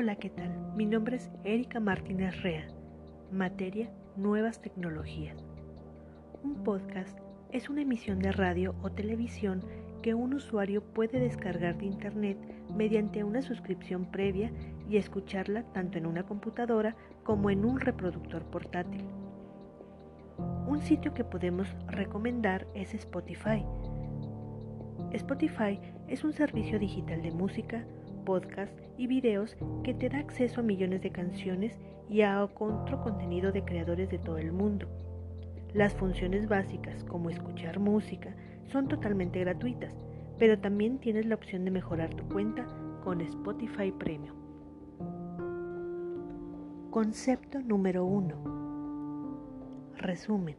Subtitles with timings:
[0.00, 0.54] Hola, ¿qué tal?
[0.76, 2.68] Mi nombre es Erika Martínez Rea.
[3.32, 5.44] Materia Nuevas Tecnologías.
[6.44, 7.18] Un podcast
[7.50, 9.60] es una emisión de radio o televisión
[10.00, 12.38] que un usuario puede descargar de Internet
[12.72, 14.52] mediante una suscripción previa
[14.88, 16.94] y escucharla tanto en una computadora
[17.24, 19.04] como en un reproductor portátil.
[20.68, 23.64] Un sitio que podemos recomendar es Spotify.
[25.10, 27.84] Spotify es un servicio digital de música,
[28.28, 31.78] podcast y videos que te da acceso a millones de canciones
[32.10, 34.86] y a otro contenido de creadores de todo el mundo.
[35.72, 38.36] Las funciones básicas como escuchar música
[38.66, 39.94] son totalmente gratuitas,
[40.38, 42.66] pero también tienes la opción de mejorar tu cuenta
[43.02, 44.36] con Spotify Premium.
[46.90, 49.94] Concepto número 1.
[49.96, 50.56] Resumen.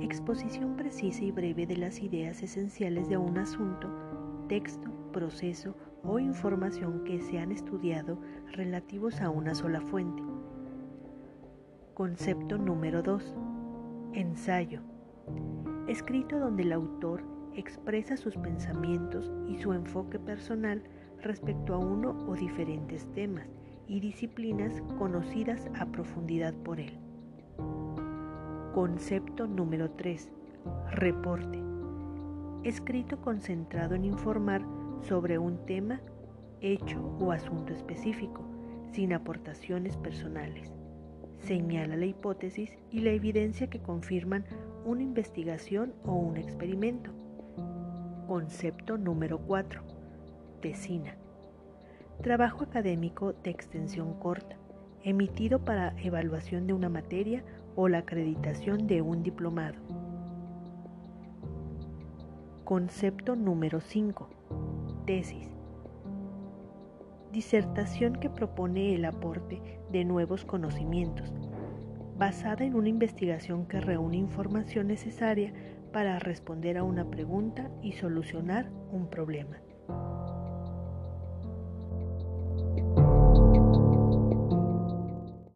[0.00, 3.88] Exposición precisa y breve de las ideas esenciales de un asunto,
[4.46, 8.18] texto, proceso o información que se han estudiado
[8.52, 10.22] relativos a una sola fuente.
[11.94, 13.36] Concepto número 2.
[14.14, 14.80] Ensayo.
[15.86, 17.22] Escrito donde el autor
[17.54, 20.82] expresa sus pensamientos y su enfoque personal
[21.20, 23.48] respecto a uno o diferentes temas
[23.86, 26.98] y disciplinas conocidas a profundidad por él.
[28.74, 30.32] Concepto número 3.
[30.92, 31.62] Reporte.
[32.64, 34.62] Escrito concentrado en informar
[35.02, 36.00] sobre un tema,
[36.60, 38.42] hecho o asunto específico,
[38.92, 40.72] sin aportaciones personales.
[41.38, 44.44] Señala la hipótesis y la evidencia que confirman
[44.84, 47.10] una investigación o un experimento.
[48.28, 49.82] Concepto número 4.
[50.60, 51.16] Tesina.
[52.22, 54.56] Trabajo académico de extensión corta,
[55.02, 57.42] emitido para evaluación de una materia
[57.74, 59.80] o la acreditación de un diplomado.
[62.64, 64.28] Concepto número 5
[65.12, 65.46] Tesis.
[67.32, 69.60] Disertación que propone el aporte
[69.90, 71.30] de nuevos conocimientos,
[72.16, 75.52] basada en una investigación que reúne información necesaria
[75.92, 79.58] para responder a una pregunta y solucionar un problema.